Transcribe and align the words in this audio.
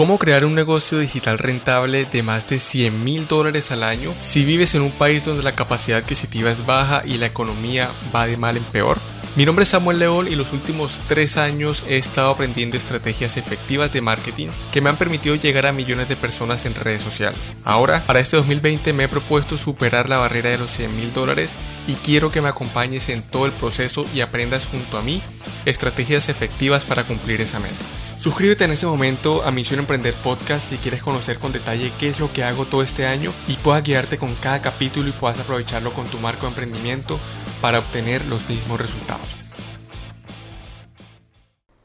¿Cómo 0.00 0.18
crear 0.18 0.46
un 0.46 0.54
negocio 0.54 0.98
digital 0.98 1.36
rentable 1.36 2.06
de 2.06 2.22
más 2.22 2.48
de 2.48 2.58
100 2.58 3.04
mil 3.04 3.28
dólares 3.28 3.70
al 3.70 3.82
año 3.82 4.14
si 4.18 4.46
vives 4.46 4.74
en 4.74 4.80
un 4.80 4.92
país 4.92 5.26
donde 5.26 5.42
la 5.42 5.52
capacidad 5.52 5.98
adquisitiva 5.98 6.50
es 6.50 6.64
baja 6.64 7.02
y 7.04 7.18
la 7.18 7.26
economía 7.26 7.90
va 8.16 8.26
de 8.26 8.38
mal 8.38 8.56
en 8.56 8.64
peor? 8.64 8.96
Mi 9.36 9.44
nombre 9.44 9.64
es 9.64 9.68
Samuel 9.68 9.98
León 9.98 10.26
y 10.26 10.36
los 10.36 10.54
últimos 10.54 11.02
tres 11.06 11.36
años 11.36 11.84
he 11.86 11.98
estado 11.98 12.30
aprendiendo 12.30 12.78
estrategias 12.78 13.36
efectivas 13.36 13.92
de 13.92 14.00
marketing 14.00 14.48
que 14.72 14.80
me 14.80 14.88
han 14.88 14.96
permitido 14.96 15.34
llegar 15.34 15.66
a 15.66 15.72
millones 15.72 16.08
de 16.08 16.16
personas 16.16 16.64
en 16.64 16.74
redes 16.74 17.02
sociales. 17.02 17.52
Ahora, 17.62 18.02
para 18.06 18.20
este 18.20 18.38
2020 18.38 18.94
me 18.94 19.04
he 19.04 19.08
propuesto 19.08 19.58
superar 19.58 20.08
la 20.08 20.16
barrera 20.16 20.48
de 20.48 20.56
los 20.56 20.70
100 20.70 20.96
mil 20.96 21.12
dólares 21.12 21.56
y 21.86 21.92
quiero 21.96 22.32
que 22.32 22.40
me 22.40 22.48
acompañes 22.48 23.10
en 23.10 23.20
todo 23.20 23.44
el 23.44 23.52
proceso 23.52 24.06
y 24.14 24.22
aprendas 24.22 24.66
junto 24.66 24.96
a 24.96 25.02
mí 25.02 25.20
estrategias 25.66 26.30
efectivas 26.30 26.86
para 26.86 27.04
cumplir 27.04 27.42
esa 27.42 27.58
meta. 27.58 27.99
Suscríbete 28.20 28.64
en 28.64 28.72
ese 28.72 28.84
momento 28.84 29.42
a 29.44 29.50
Misión 29.50 29.80
Emprender 29.80 30.12
Podcast 30.12 30.68
si 30.68 30.76
quieres 30.76 31.02
conocer 31.02 31.38
con 31.38 31.52
detalle 31.52 31.90
qué 31.98 32.10
es 32.10 32.20
lo 32.20 32.30
que 32.30 32.44
hago 32.44 32.66
todo 32.66 32.82
este 32.82 33.06
año 33.06 33.32
y 33.48 33.54
puedas 33.54 33.82
guiarte 33.82 34.18
con 34.18 34.34
cada 34.34 34.60
capítulo 34.60 35.08
y 35.08 35.12
puedas 35.12 35.40
aprovecharlo 35.40 35.94
con 35.94 36.06
tu 36.06 36.18
marco 36.18 36.42
de 36.42 36.48
emprendimiento 36.48 37.18
para 37.62 37.78
obtener 37.78 38.26
los 38.26 38.46
mismos 38.46 38.78
resultados. 38.78 39.26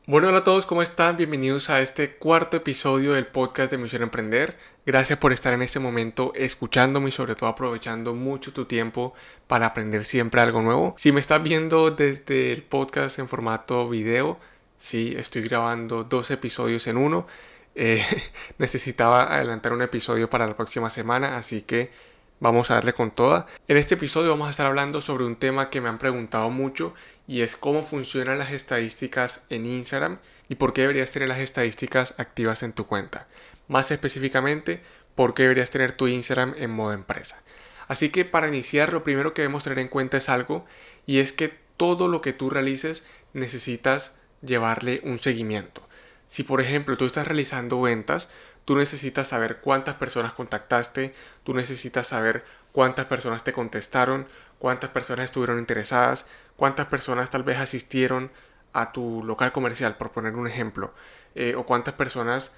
Bueno, 0.08 0.28
hola 0.28 0.40
a 0.40 0.44
todos, 0.44 0.66
¿cómo 0.66 0.82
están? 0.82 1.16
Bienvenidos 1.16 1.70
a 1.70 1.80
este 1.80 2.18
cuarto 2.18 2.58
episodio 2.58 3.14
del 3.14 3.28
podcast 3.28 3.72
de 3.72 3.78
Misión 3.78 4.04
Emprender. 4.04 4.58
Gracias 4.86 5.18
por 5.18 5.32
estar 5.32 5.54
en 5.54 5.62
este 5.62 5.80
momento 5.80 6.34
escuchándome 6.36 7.08
y 7.08 7.12
sobre 7.14 7.36
todo 7.36 7.48
aprovechando 7.48 8.14
mucho 8.14 8.52
tu 8.52 8.66
tiempo 8.66 9.14
para 9.48 9.68
aprender 9.68 10.04
siempre 10.04 10.42
algo 10.42 10.62
nuevo. 10.62 10.96
Si 10.98 11.14
me 11.14 11.22
estás 11.22 11.42
viendo 11.42 11.92
desde 11.92 12.52
el 12.52 12.62
podcast 12.62 13.20
en 13.20 13.30
formato 13.30 13.88
video, 13.88 14.38
Sí, 14.78 15.16
estoy 15.18 15.42
grabando 15.44 16.04
dos 16.04 16.32
episodios 16.32 16.88
en 16.88 16.98
uno. 16.98 17.28
Eh, 17.76 18.04
necesitaba 18.58 19.34
adelantar 19.34 19.74
un 19.74 19.82
episodio 19.82 20.30
para 20.30 20.48
la 20.48 20.56
próxima 20.56 20.90
semana, 20.90 21.38
así 21.38 21.62
que 21.62 21.92
vamos 22.40 22.72
a 22.72 22.76
darle 22.76 22.94
con 22.94 23.12
toda. 23.12 23.48
En 23.68 23.78
este 23.78 23.96
episodio 23.96 24.32
vamos 24.32 24.48
a 24.48 24.52
estar 24.52 24.66
hablando 24.66 25.02
sobre 25.02 25.26
un 25.26 25.36
tema 25.36 25.70
que 25.70 25.82
me 25.82 25.90
han 25.90 25.98
preguntado 25.98 26.50
mucho 26.50 26.94
y 27.28 27.42
es 27.42 27.56
cómo 27.56 27.82
funcionan 27.82 28.40
las 28.40 28.52
estadísticas 28.52 29.44
en 29.50 29.66
Instagram 29.66 30.20
y 30.50 30.56
por 30.56 30.74
qué 30.74 30.82
deberías 30.82 31.12
tener 31.12 31.30
las 31.30 31.40
estadísticas 31.40 32.14
activas 32.18 32.64
en 32.64 32.74
tu 32.74 32.86
cuenta. 32.86 33.28
Más 33.68 33.90
específicamente, 33.92 34.82
por 35.16 35.34
qué 35.34 35.44
deberías 35.44 35.72
tener 35.72 35.94
tu 35.94 36.08
Instagram 36.08 36.54
en 36.58 36.72
modo 36.72 36.94
empresa. 36.94 37.42
Así 37.88 38.10
que 38.10 38.26
para 38.26 38.48
iniciar, 38.48 38.94
lo 38.94 39.04
primero 39.04 39.34
que 39.34 39.42
debemos 39.42 39.64
tener 39.64 39.80
en 39.80 39.88
cuenta 39.88 40.18
es 40.18 40.30
algo 40.30 40.66
y 41.06 41.20
es 41.20 41.34
que 41.34 41.54
todo 41.78 42.08
lo 42.08 42.22
que 42.22 42.34
tú 42.34 42.50
realices 42.50 43.06
necesitas 43.34 44.16
llevarle 44.46 45.02
un 45.04 45.20
seguimiento. 45.20 45.82
Si 46.28 46.44
por 46.44 46.62
ejemplo 46.62 46.98
tú 46.98 47.06
estás 47.06 47.28
realizando 47.28 47.82
ventas, 47.82 48.30
tú 48.66 48.76
necesitas 48.76 49.28
saber 49.28 49.62
cuántas 49.62 49.96
personas 49.96 50.34
contactaste, 50.34 51.14
tú 51.44 51.54
necesitas 51.54 52.08
saber 52.08 52.44
cuántas 52.72 53.06
personas 53.06 53.44
te 53.44 53.54
contestaron, 53.54 54.28
cuántas 54.60 54.90
personas 54.90 55.26
estuvieron 55.26 55.60
interesadas, 55.60 56.28
cuántas 56.58 56.88
personas 56.88 57.30
tal 57.30 57.44
vez 57.44 57.60
asistieron 57.60 58.32
a 58.74 58.92
tu 58.92 59.24
local 59.24 59.52
comercial, 59.52 59.96
por 59.96 60.12
poner 60.12 60.36
un 60.36 60.48
ejemplo, 60.48 60.94
eh, 61.36 61.56
o 61.56 61.66
cuántas 61.66 61.94
personas 61.94 62.56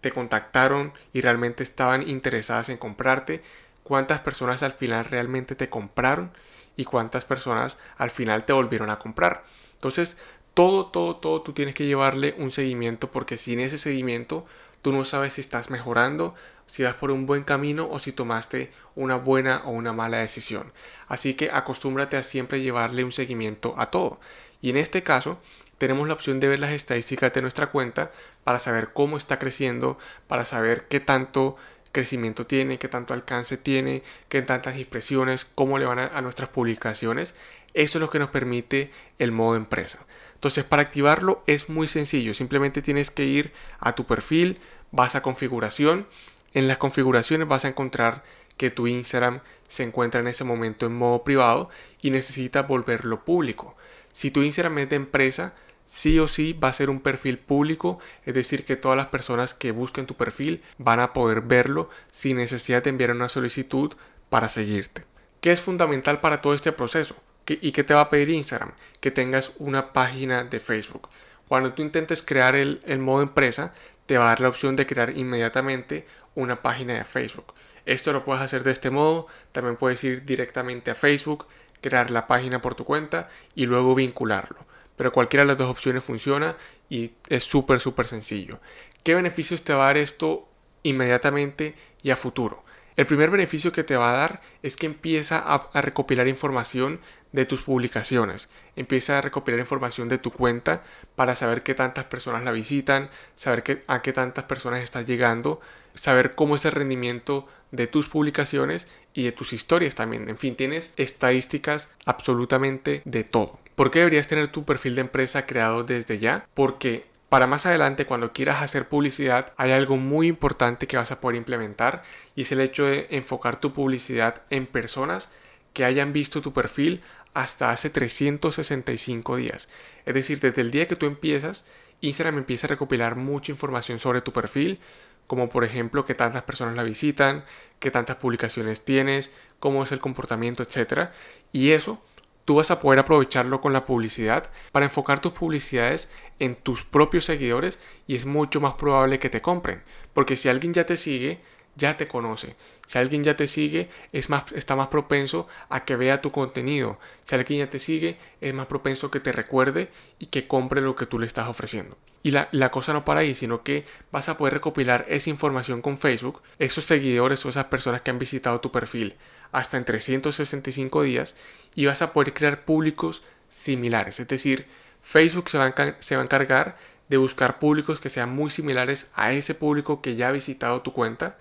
te 0.00 0.12
contactaron 0.12 0.94
y 1.12 1.20
realmente 1.20 1.62
estaban 1.62 2.08
interesadas 2.08 2.70
en 2.70 2.78
comprarte, 2.78 3.42
cuántas 3.82 4.20
personas 4.20 4.62
al 4.62 4.72
final 4.72 5.04
realmente 5.04 5.54
te 5.54 5.68
compraron 5.68 6.32
y 6.76 6.84
cuántas 6.84 7.24
personas 7.24 7.76
al 7.98 8.10
final 8.10 8.44
te 8.44 8.52
volvieron 8.52 8.88
a 8.88 8.98
comprar. 8.98 9.44
Entonces, 9.72 10.16
todo, 10.54 10.86
todo, 10.86 11.16
todo 11.16 11.42
tú 11.42 11.52
tienes 11.52 11.74
que 11.74 11.86
llevarle 11.86 12.34
un 12.38 12.50
seguimiento 12.50 13.10
porque 13.10 13.36
sin 13.36 13.60
ese 13.60 13.78
seguimiento 13.78 14.46
tú 14.82 14.92
no 14.92 15.04
sabes 15.04 15.34
si 15.34 15.40
estás 15.40 15.70
mejorando, 15.70 16.34
si 16.66 16.82
vas 16.82 16.94
por 16.94 17.10
un 17.10 17.26
buen 17.26 17.42
camino 17.42 17.88
o 17.90 17.98
si 17.98 18.12
tomaste 18.12 18.72
una 18.94 19.16
buena 19.16 19.62
o 19.64 19.70
una 19.70 19.92
mala 19.92 20.18
decisión. 20.18 20.72
Así 21.08 21.34
que 21.34 21.50
acostúmbrate 21.52 22.16
a 22.16 22.22
siempre 22.22 22.60
llevarle 22.60 23.04
un 23.04 23.12
seguimiento 23.12 23.74
a 23.76 23.90
todo. 23.90 24.20
Y 24.62 24.70
en 24.70 24.76
este 24.76 25.02
caso 25.02 25.38
tenemos 25.78 26.06
la 26.06 26.14
opción 26.14 26.40
de 26.40 26.48
ver 26.48 26.58
las 26.58 26.72
estadísticas 26.72 27.32
de 27.32 27.42
nuestra 27.42 27.68
cuenta 27.68 28.12
para 28.44 28.58
saber 28.58 28.92
cómo 28.92 29.16
está 29.16 29.38
creciendo, 29.38 29.98
para 30.28 30.44
saber 30.44 30.86
qué 30.88 31.00
tanto 31.00 31.56
crecimiento 31.92 32.46
tiene, 32.46 32.78
qué 32.78 32.88
tanto 32.88 33.14
alcance 33.14 33.56
tiene, 33.56 34.02
qué 34.28 34.42
tantas 34.42 34.78
impresiones, 34.78 35.44
cómo 35.44 35.78
le 35.78 35.86
van 35.86 35.98
a, 35.98 36.20
nuestras 36.20 36.50
publicaciones. 36.50 37.34
Eso 37.74 37.98
es 37.98 38.02
lo 38.02 38.10
que 38.10 38.18
nos 38.18 38.30
permite 38.30 38.90
el 39.18 39.32
modo 39.32 39.56
empresa. 39.56 40.00
Entonces 40.40 40.64
para 40.64 40.80
activarlo 40.80 41.42
es 41.46 41.68
muy 41.68 41.86
sencillo, 41.86 42.32
simplemente 42.32 42.80
tienes 42.80 43.10
que 43.10 43.26
ir 43.26 43.52
a 43.78 43.94
tu 43.94 44.06
perfil, 44.06 44.58
vas 44.90 45.14
a 45.14 45.20
configuración, 45.20 46.06
en 46.54 46.66
las 46.66 46.78
configuraciones 46.78 47.46
vas 47.46 47.66
a 47.66 47.68
encontrar 47.68 48.24
que 48.56 48.70
tu 48.70 48.86
Instagram 48.86 49.42
se 49.68 49.82
encuentra 49.82 50.22
en 50.22 50.28
ese 50.28 50.44
momento 50.44 50.86
en 50.86 50.96
modo 50.96 51.24
privado 51.24 51.68
y 52.00 52.10
necesitas 52.10 52.66
volverlo 52.66 53.22
público. 53.22 53.76
Si 54.14 54.30
tu 54.30 54.40
Instagram 54.40 54.78
es 54.78 54.88
de 54.88 54.96
empresa, 54.96 55.52
sí 55.86 56.18
o 56.18 56.26
sí 56.26 56.54
va 56.54 56.68
a 56.68 56.72
ser 56.72 56.88
un 56.88 57.00
perfil 57.00 57.38
público, 57.38 57.98
es 58.24 58.32
decir, 58.32 58.64
que 58.64 58.76
todas 58.76 58.96
las 58.96 59.08
personas 59.08 59.52
que 59.52 59.72
busquen 59.72 60.06
tu 60.06 60.14
perfil 60.14 60.62
van 60.78 61.00
a 61.00 61.12
poder 61.12 61.42
verlo 61.42 61.90
sin 62.10 62.38
necesidad 62.38 62.82
de 62.82 62.88
enviar 62.88 63.10
una 63.10 63.28
solicitud 63.28 63.92
para 64.30 64.48
seguirte. 64.48 65.04
¿Qué 65.42 65.52
es 65.52 65.60
fundamental 65.60 66.20
para 66.20 66.40
todo 66.40 66.54
este 66.54 66.72
proceso? 66.72 67.14
¿Y 67.60 67.72
qué 67.72 67.82
te 67.82 67.94
va 67.94 68.00
a 68.00 68.10
pedir 68.10 68.30
Instagram? 68.30 68.72
Que 69.00 69.10
tengas 69.10 69.52
una 69.58 69.92
página 69.92 70.44
de 70.44 70.60
Facebook. 70.60 71.08
Cuando 71.48 71.72
tú 71.72 71.82
intentes 71.82 72.22
crear 72.22 72.54
el, 72.54 72.80
modo 73.00 73.22
empresa, 73.22 73.74
te 74.06 74.18
va 74.18 74.26
a 74.26 74.28
dar 74.28 74.40
la 74.40 74.48
opción 74.48 74.76
de 74.76 74.86
crear 74.86 75.16
inmediatamente 75.16 76.06
una 76.36 76.62
página 76.62 76.94
de 76.94 77.04
Facebook. 77.04 77.54
Esto 77.86 78.12
lo 78.12 78.24
puedes 78.24 78.42
hacer 78.42 78.62
de 78.62 78.70
este 78.70 78.90
modo. 78.90 79.26
También 79.50 79.76
puedes 79.76 80.04
ir 80.04 80.24
directamente 80.24 80.92
a 80.92 80.94
Facebook, 80.94 81.46
crear 81.80 82.12
la 82.12 82.28
página 82.28 82.60
por 82.60 82.76
tu 82.76 82.84
cuenta 82.84 83.28
y 83.56 83.66
luego 83.66 83.96
vincularlo. 83.96 84.64
Pero 84.96 85.12
cualquiera 85.12 85.42
de 85.42 85.48
las 85.48 85.58
dos 85.58 85.70
opciones 85.70 86.04
funciona 86.04 86.56
y 86.88 87.12
es 87.28 87.42
súper, 87.42 87.80
súper 87.80 88.06
sencillo. 88.06 88.60
¿Qué 89.02 89.14
beneficios 89.14 89.62
te 89.64 89.72
va 89.72 89.84
a 89.84 89.86
dar 89.86 89.96
esto 89.96 90.46
inmediatamente 90.84 91.74
y 92.02 92.10
a 92.10 92.16
futuro? 92.16 92.62
El 92.96 93.06
primer 93.06 93.30
beneficio 93.30 93.72
que 93.72 93.84
te 93.84 93.96
va 93.96 94.10
a 94.10 94.16
dar 94.16 94.40
es 94.62 94.76
que 94.76 94.86
empieza 94.86 95.38
a, 95.38 95.80
recopilar 95.80 96.28
información 96.28 97.00
de 97.32 97.46
tus 97.46 97.62
publicaciones. 97.62 98.48
Empieza 98.76 99.18
a 99.18 99.20
recopilar 99.20 99.60
información 99.60 100.08
de 100.08 100.18
tu 100.18 100.30
cuenta 100.30 100.82
para 101.14 101.36
saber 101.36 101.62
qué 101.62 101.74
tantas 101.74 102.04
personas 102.04 102.42
la 102.42 102.50
visitan, 102.50 103.10
saber 103.36 103.84
a 103.86 104.02
qué 104.02 104.12
tantas 104.12 104.44
personas 104.44 104.82
estás 104.82 105.06
llegando, 105.06 105.60
saber 105.94 106.34
cómo 106.34 106.56
es 106.56 106.64
el 106.64 106.72
rendimiento 106.72 107.46
de 107.70 107.86
tus 107.86 108.08
publicaciones 108.08 108.88
y 109.14 109.24
de 109.24 109.32
tus 109.32 109.52
historias 109.52 109.94
también. 109.94 110.28
En 110.28 110.36
fin, 110.36 110.56
tienes 110.56 110.92
estadísticas 110.96 111.94
absolutamente 112.04 113.02
de 113.04 113.24
todo. 113.24 113.60
¿Por 113.76 113.90
qué 113.90 114.00
deberías 114.00 114.26
tener 114.26 114.48
tu 114.48 114.64
perfil 114.64 114.94
de 114.96 115.02
empresa 115.02 115.46
creado 115.46 115.84
desde 115.84 116.18
ya? 116.18 116.46
Porque 116.54 117.09
para 117.30 117.46
más 117.46 117.64
adelante, 117.64 118.06
cuando 118.06 118.32
quieras 118.32 118.60
hacer 118.60 118.88
publicidad, 118.88 119.52
hay 119.56 119.70
algo 119.70 119.96
muy 119.96 120.26
importante 120.26 120.88
que 120.88 120.96
vas 120.96 121.12
a 121.12 121.20
poder 121.20 121.36
implementar 121.36 122.02
y 122.34 122.42
es 122.42 122.50
el 122.50 122.60
hecho 122.60 122.86
de 122.86 123.06
enfocar 123.10 123.60
tu 123.60 123.72
publicidad 123.72 124.42
en 124.50 124.66
personas 124.66 125.30
que 125.72 125.84
hayan 125.84 126.12
visto 126.12 126.42
tu 126.42 126.52
perfil 126.52 127.02
hasta 127.32 127.70
hace 127.70 127.88
365 127.88 129.36
días. 129.36 129.68
Es 130.06 130.14
decir, 130.14 130.40
desde 130.40 130.60
el 130.60 130.72
día 130.72 130.88
que 130.88 130.96
tú 130.96 131.06
empiezas, 131.06 131.64
Instagram 132.00 132.38
empieza 132.38 132.66
a 132.66 132.70
recopilar 132.70 133.14
mucha 133.14 133.52
información 133.52 134.00
sobre 134.00 134.22
tu 134.22 134.32
perfil, 134.32 134.80
como 135.28 135.48
por 135.48 135.62
ejemplo 135.62 136.04
qué 136.04 136.16
tantas 136.16 136.42
personas 136.42 136.74
la 136.74 136.82
visitan, 136.82 137.44
qué 137.78 137.92
tantas 137.92 138.16
publicaciones 138.16 138.84
tienes, 138.84 139.30
cómo 139.60 139.84
es 139.84 139.92
el 139.92 140.00
comportamiento, 140.00 140.64
etc. 140.64 141.10
Y 141.52 141.70
eso 141.70 142.02
tú 142.50 142.56
vas 142.56 142.72
a 142.72 142.80
poder 142.80 142.98
aprovecharlo 142.98 143.60
con 143.60 143.72
la 143.72 143.84
publicidad 143.84 144.50
para 144.72 144.84
enfocar 144.84 145.20
tus 145.20 145.30
publicidades 145.30 146.10
en 146.40 146.56
tus 146.56 146.82
propios 146.82 147.24
seguidores 147.24 147.78
y 148.08 148.16
es 148.16 148.26
mucho 148.26 148.60
más 148.60 148.74
probable 148.74 149.20
que 149.20 149.30
te 149.30 149.40
compren. 149.40 149.84
Porque 150.14 150.34
si 150.34 150.48
alguien 150.48 150.74
ya 150.74 150.84
te 150.84 150.96
sigue, 150.96 151.38
ya 151.76 151.96
te 151.96 152.08
conoce. 152.08 152.56
Si 152.88 152.98
alguien 152.98 153.22
ya 153.22 153.36
te 153.36 153.46
sigue, 153.46 153.88
es 154.10 154.30
más, 154.30 154.50
está 154.50 154.74
más 154.74 154.88
propenso 154.88 155.46
a 155.68 155.84
que 155.84 155.94
vea 155.94 156.22
tu 156.22 156.32
contenido. 156.32 156.98
Si 157.22 157.36
alguien 157.36 157.60
ya 157.60 157.70
te 157.70 157.78
sigue, 157.78 158.18
es 158.40 158.52
más 158.52 158.66
propenso 158.66 159.12
que 159.12 159.20
te 159.20 159.30
recuerde 159.30 159.88
y 160.18 160.26
que 160.26 160.48
compre 160.48 160.80
lo 160.80 160.96
que 160.96 161.06
tú 161.06 161.20
le 161.20 161.28
estás 161.28 161.46
ofreciendo. 161.46 161.96
Y 162.24 162.32
la, 162.32 162.48
la, 162.50 162.72
cosa 162.72 162.92
no 162.92 163.04
para 163.04 163.20
ahí, 163.20 163.36
sino 163.36 163.62
que 163.62 163.84
vas 164.10 164.28
a 164.28 164.36
poder 164.36 164.54
recopilar 164.54 165.06
esa 165.08 165.30
información 165.30 165.82
con 165.82 165.98
Facebook, 165.98 166.42
esos 166.58 166.82
seguidores 166.82 167.46
o 167.46 167.48
esas 167.48 167.66
personas 167.66 168.00
que 168.02 168.10
han 168.10 168.18
visitado 168.18 168.60
tu 168.60 168.72
perfil 168.72 169.14
hasta 169.52 169.76
en 169.76 169.84
365 169.84 171.02
días 171.02 171.34
y 171.74 171.86
vas 171.86 172.02
a 172.02 172.12
poder 172.12 172.34
crear 172.34 172.64
públicos 172.64 173.22
similares. 173.48 174.20
Es 174.20 174.28
decir, 174.28 174.66
Facebook 175.02 175.48
se 175.48 175.58
va 175.58 175.74
a, 175.76 176.22
encargar 176.22 176.76
de 177.08 177.16
buscar 177.16 177.58
públicos 177.58 178.00
que 178.00 178.08
sean 178.08 178.30
muy 178.30 178.50
similares 178.50 179.10
a 179.14 179.32
ese 179.32 179.54
público 179.54 180.00
que 180.00 180.16
ya 180.16 180.28
ha 180.28 180.32
visitado 180.32 180.82
tu 180.82 180.92
cuenta 180.92 181.36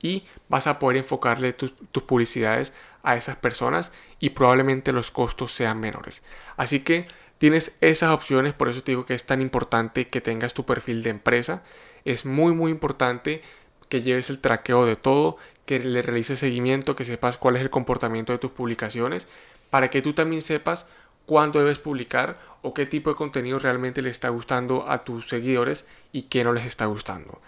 y 0.00 0.24
vas 0.48 0.66
a 0.66 0.78
poder 0.78 0.98
enfocarle 0.98 1.52
tus, 1.52 1.74
tus 1.90 2.02
publicidades 2.04 2.72
a 3.02 3.16
esas 3.16 3.36
personas 3.36 3.92
y 4.18 4.30
probablemente 4.30 4.92
los 4.92 5.10
costos 5.10 5.52
sean 5.52 5.80
menores. 5.80 6.22
Así 6.56 6.80
que 6.80 7.08
tienes 7.38 7.76
esas 7.80 8.10
opciones, 8.10 8.54
por 8.54 8.68
eso 8.68 8.82
te 8.82 8.92
digo 8.92 9.06
que 9.06 9.14
es 9.14 9.24
tan 9.24 9.40
importante 9.40 10.08
que 10.08 10.20
tengas 10.20 10.54
tu 10.54 10.64
perfil 10.64 11.02
de 11.02 11.10
empresa. 11.10 11.62
es 12.04 12.24
muy 12.24 12.52
muy 12.54 12.70
importante 12.70 13.42
que 13.88 14.02
lleves 14.02 14.30
el 14.30 14.38
traqueo 14.38 14.86
de 14.86 14.96
todo, 14.96 15.36
que 15.70 15.78
le 15.78 16.02
realices 16.02 16.40
seguimiento, 16.40 16.96
que 16.96 17.04
sepas 17.04 17.36
cuál 17.36 17.54
es 17.54 17.62
el 17.62 17.70
comportamiento 17.70 18.32
de 18.32 18.40
tus 18.40 18.50
publicaciones, 18.50 19.28
para 19.70 19.88
que 19.88 20.02
tú 20.02 20.14
también 20.14 20.42
sepas 20.42 20.88
cuándo 21.26 21.60
debes 21.60 21.78
publicar 21.78 22.40
o 22.62 22.74
qué 22.74 22.86
tipo 22.86 23.08
de 23.08 23.14
contenido 23.14 23.60
realmente 23.60 24.02
le 24.02 24.10
está 24.10 24.30
gustando 24.30 24.88
a 24.88 25.04
tus 25.04 25.28
seguidores 25.28 25.86
y 26.10 26.22
qué 26.22 26.42
no 26.42 26.52
les 26.52 26.66
está 26.66 26.86
gustando. 26.86 27.40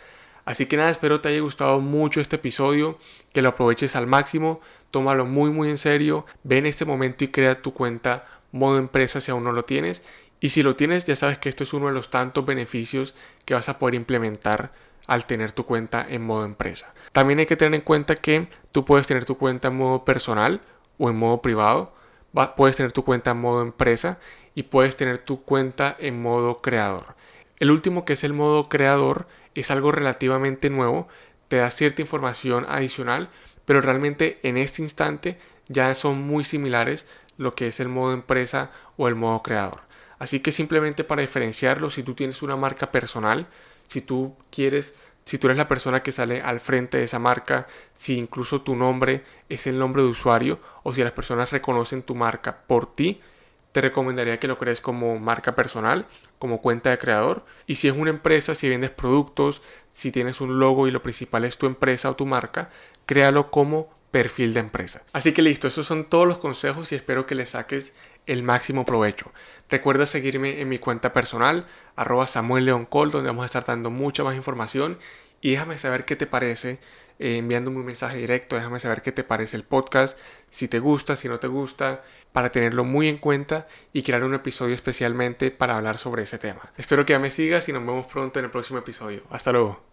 Así 0.45 0.67
que 0.67 0.77
nada, 0.77 0.91
espero 0.91 1.21
te 1.21 1.31
haya 1.31 1.41
gustado 1.41 1.81
mucho 1.81 2.21
este 2.21 2.37
episodio, 2.37 2.97
que 3.33 3.43
lo 3.43 3.49
aproveches 3.49 3.97
al 3.97 4.07
máximo, 4.07 4.61
tómalo 4.93 5.27
muy 5.27 5.51
muy 5.51 5.69
en 5.69 5.77
serio, 5.77 6.25
ve 6.45 6.59
en 6.59 6.67
este 6.67 6.85
momento 6.85 7.25
y 7.25 7.29
crea 7.29 7.61
tu 7.61 7.75
cuenta 7.75 8.29
modo 8.53 8.79
empresa 8.79 9.21
si 9.21 9.33
aún 9.33 9.43
no 9.43 9.51
lo 9.51 9.65
tienes. 9.65 10.01
Y 10.39 10.51
si 10.51 10.63
lo 10.63 10.77
tienes, 10.77 11.07
ya 11.07 11.17
sabes 11.17 11.39
que 11.39 11.49
esto 11.49 11.65
es 11.65 11.73
uno 11.73 11.89
de 11.89 11.93
los 11.93 12.09
tantos 12.09 12.47
beneficios 12.47 13.17
que 13.45 13.55
vas 13.55 13.69
a 13.69 13.81
poder 13.81 13.97
implementar 13.97 14.71
al 15.07 15.27
tener 15.27 15.53
tu 15.53 15.65
cuenta 15.65 16.07
en 16.09 16.23
modo 16.23 16.45
empresa. 16.45 16.95
También 17.13 17.39
hay 17.39 17.47
que 17.47 17.57
tener 17.57 17.75
en 17.75 17.81
cuenta 17.81 18.17
que 18.17 18.49
tú 18.73 18.85
puedes 18.85 19.07
tener 19.07 19.25
tu 19.25 19.37
cuenta 19.37 19.69
en 19.69 19.77
modo 19.77 20.05
personal 20.05 20.61
o 20.99 21.11
en 21.11 21.17
modo 21.17 21.43
privado, 21.43 21.95
puedes 22.57 22.77
tener 22.77 22.93
tu 22.93 23.05
cuenta 23.05 23.33
en 23.33 23.41
modo 23.41 23.63
empresa 23.63 24.19
y 24.55 24.65
puedes 24.65 24.97
tener 24.97 25.19
tu 25.19 25.43
cuenta 25.43 25.97
en 25.99 26.23
modo 26.23 26.59
creador. 26.59 27.15
El 27.59 27.71
último 27.71 28.05
que 28.05 28.15
es 28.15 28.25
el 28.25 28.33
modo 28.33 28.65
creador 28.65 29.27
es 29.55 29.71
algo 29.71 29.93
relativamente 29.93 30.71
nuevo, 30.71 31.09
te 31.49 31.59
da 31.59 31.71
cierta 31.71 32.03
información 32.03 32.65
adicional, 32.69 33.29
pero 33.65 33.81
realmente 33.81 34.41
en 34.43 34.57
este 34.57 34.83
instante 34.83 35.39
ya 35.69 35.95
son 35.95 36.21
muy 36.21 36.45
similares 36.45 37.07
lo 37.37 37.55
que 37.55 37.69
es 37.69 37.81
el 37.81 37.89
modo 37.89 38.13
empresa 38.13 38.71
o 38.97 39.09
el 39.09 39.15
modo 39.15 39.43
creador. 39.43 39.83
Así 40.19 40.41
que 40.41 40.53
simplemente 40.53 41.05
para 41.05 41.23
diferenciarlo, 41.23 41.91
si 41.91 42.03
tú 42.03 42.15
tienes 42.15 42.43
una 42.43 42.57
marca 42.57 42.93
personal, 42.93 43.47
si 43.93 44.01
tú 44.01 44.35
quieres, 44.51 44.95
si 45.27 45.37
tú 45.37 45.49
eres 45.49 45.59
la 45.59 45.69
persona 45.69 46.03
que 46.03 46.13
sale 46.13 46.41
al 46.41 46.61
frente 46.61 46.99
de 46.99 47.05
esa 47.05 47.19
marca, 47.19 47.67
si 47.93 48.19
incluso 48.19 48.63
tu 48.63 48.75
nombre 48.75 49.23
es 49.51 49.67
el 49.67 49.79
nombre 49.79 50.03
de 50.03 50.09
usuario 50.09 50.61
o 50.83 50.95
si 50.95 51.05
las 51.05 51.13
personas 51.13 51.53
reconocen 51.53 52.03
tu 52.03 52.15
marca 52.15 52.63
por 52.67 52.95
ti, 52.95 53.21
te 53.73 53.83
recomendaría 53.83 54.41
que 54.41 54.49
lo 54.49 54.59
crees 54.59 54.81
como 54.81 55.19
marca 55.19 55.55
personal, 55.55 56.07
como 56.39 56.63
cuenta 56.63 56.89
de 56.89 56.99
creador. 56.99 57.45
Y 57.67 57.75
si 57.75 57.89
es 57.89 57.95
una 57.95 58.11
empresa, 58.11 58.55
si 58.55 58.69
vendes 58.69 58.91
productos, 58.91 59.61
si 59.91 60.11
tienes 60.11 60.41
un 60.41 60.59
logo 60.59 60.89
y 60.89 60.91
lo 60.91 61.03
principal 61.03 61.45
es 61.45 61.59
tu 61.59 61.67
empresa 61.67 62.11
o 62.11 62.17
tu 62.17 62.25
marca, 62.25 62.71
créalo 63.05 63.51
como 63.51 63.91
perfil 64.13 64.55
de 64.55 64.61
empresa. 64.61 65.03
Así 65.13 65.33
que 65.33 65.43
listo, 65.43 65.67
esos 65.67 65.87
son 65.87 66.05
todos 66.05 66.29
los 66.29 66.39
consejos 66.39 66.93
y 66.93 66.95
espero 66.95 67.27
que 67.27 67.35
le 67.35 67.47
saques 67.47 67.95
el 68.27 68.45
máximo 68.45 68.87
provecho. 68.87 69.33
Recuerda 69.69 70.07
seguirme 70.07 70.61
en 70.61 70.69
mi 70.69 70.79
cuenta 70.79 71.13
personal, 71.13 71.67
arroba 71.97 72.29
Samuel 72.29 72.67
León 72.67 72.87
donde 72.93 73.23
vamos 73.23 73.43
a 73.43 73.47
estar 73.47 73.65
dando 73.65 73.91
mucha 73.91 74.23
más 74.23 74.37
información 74.37 74.99
y 75.41 75.53
déjame 75.53 75.79
saber 75.79 76.05
qué 76.05 76.15
te 76.15 76.27
parece 76.27 76.79
eh, 77.19 77.39
enviándome 77.39 77.79
un 77.79 77.87
mensaje 77.87 78.19
directo, 78.19 78.57
déjame 78.57 78.79
saber 78.79 79.03
qué 79.03 79.13
te 79.13 79.25
parece 79.25 79.57
el 79.57 79.65
podcast, 79.65 80.19
si 80.51 80.69
te 80.69 80.79
gusta, 80.79 81.17
si 81.17 81.29
no 81.29 81.41
te 81.41 81.49
gusta, 81.49 82.03
para 82.33 82.53
tenerlo 82.53 82.85
muy 82.85 83.09
en 83.09 83.17
cuenta 83.17 83.67
y 83.93 84.03
crear 84.03 84.25
un 84.25 84.35
episodio 84.35 84.75
especialmente 84.75 85.51
para 85.51 85.77
hablar 85.77 85.99
sobre 85.99 86.25
ese 86.25 86.39
tema. 86.39 86.73
Espero 86.77 87.07
que 87.07 87.15
ya 87.15 87.19
me 87.19 87.31
sigas 87.31 87.69
y 87.69 87.73
nos 87.73 87.85
vemos 87.85 88.07
pronto 88.07 88.39
en 88.39 88.45
el 88.45 88.51
próximo 88.51 88.79
episodio. 88.79 89.23
Hasta 89.31 89.53
luego. 89.53 89.92